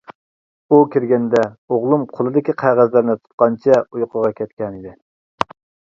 [0.71, 1.43] ئۇ كىرگەندە
[1.77, 5.01] ئوغلۇم قولىدىكى قەغەزلەرنى تۇتقانچە ئۇيقۇغا كەتكەن ئىدى.